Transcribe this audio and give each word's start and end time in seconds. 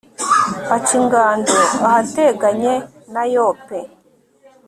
aca 0.75 0.93
ingando 0.99 1.57
ahateganye 1.87 2.73
na 3.13 3.23
yope 3.33 3.79